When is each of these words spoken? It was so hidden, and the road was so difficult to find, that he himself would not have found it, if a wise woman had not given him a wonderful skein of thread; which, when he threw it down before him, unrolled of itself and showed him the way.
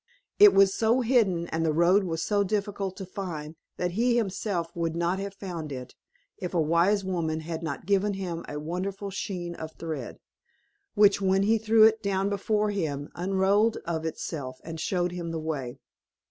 It 0.39 0.55
was 0.55 0.73
so 0.73 1.01
hidden, 1.01 1.45
and 1.49 1.63
the 1.63 1.71
road 1.71 2.05
was 2.05 2.23
so 2.23 2.43
difficult 2.43 2.97
to 2.97 3.05
find, 3.05 3.55
that 3.77 3.91
he 3.91 4.17
himself 4.17 4.75
would 4.75 4.95
not 4.95 5.19
have 5.19 5.35
found 5.35 5.71
it, 5.71 5.93
if 6.37 6.55
a 6.55 6.59
wise 6.59 7.03
woman 7.05 7.41
had 7.41 7.61
not 7.61 7.85
given 7.85 8.15
him 8.15 8.43
a 8.49 8.59
wonderful 8.59 9.11
skein 9.11 9.53
of 9.53 9.73
thread; 9.73 10.17
which, 10.95 11.21
when 11.21 11.43
he 11.43 11.59
threw 11.59 11.83
it 11.83 12.01
down 12.01 12.29
before 12.29 12.71
him, 12.71 13.09
unrolled 13.13 13.77
of 13.85 14.03
itself 14.03 14.59
and 14.63 14.79
showed 14.79 15.11
him 15.11 15.29
the 15.29 15.39
way. 15.39 15.77